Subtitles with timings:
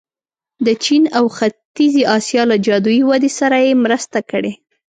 [0.65, 4.53] د چین او ختیځې اسیا له جادويي ودې سره یې مرسته کړې.